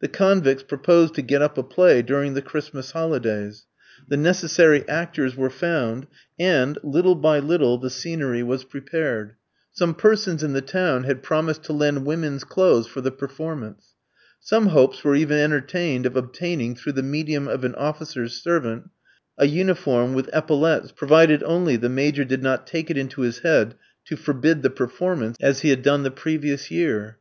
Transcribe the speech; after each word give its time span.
The 0.00 0.08
convicts 0.08 0.64
proposed 0.64 1.14
to 1.14 1.22
get 1.22 1.42
up 1.42 1.56
a 1.56 1.62
play 1.62 2.02
during 2.02 2.34
the 2.34 2.42
Christmas 2.42 2.90
holidays. 2.90 3.66
The 4.08 4.16
necessary 4.16 4.82
actors 4.88 5.36
were 5.36 5.48
found, 5.48 6.08
and, 6.40 6.76
little 6.82 7.14
by 7.14 7.38
little, 7.38 7.78
the 7.78 7.88
scenery 7.88 8.42
was 8.42 8.64
prepared. 8.64 9.36
Some 9.70 9.94
persons 9.94 10.42
in 10.42 10.54
the 10.54 10.60
town 10.60 11.04
had 11.04 11.22
promised 11.22 11.62
to 11.66 11.72
lend 11.72 12.04
women's 12.04 12.42
clothes 12.42 12.88
for 12.88 13.00
the 13.00 13.12
performance. 13.12 13.94
Some 14.40 14.66
hopes 14.70 15.04
were 15.04 15.14
even 15.14 15.38
entertained 15.38 16.04
of 16.04 16.16
obtaining, 16.16 16.74
through 16.74 16.94
the 16.94 17.04
medium 17.04 17.46
of 17.46 17.62
an 17.62 17.76
officer's 17.76 18.42
servant, 18.42 18.88
a 19.38 19.46
uniform 19.46 20.14
with 20.14 20.28
epaulettes, 20.32 20.90
provided 20.90 21.44
only 21.44 21.76
the 21.76 21.88
Major 21.88 22.24
did 22.24 22.42
not 22.42 22.66
take 22.66 22.90
it 22.90 22.98
into 22.98 23.20
his 23.20 23.38
head 23.46 23.76
to 24.06 24.16
forbid 24.16 24.62
the 24.62 24.70
performance, 24.70 25.36
as 25.40 25.60
he 25.60 25.70
had 25.70 25.82
done 25.84 26.02
the 26.02 26.10
previous 26.10 26.72
year. 26.72 27.18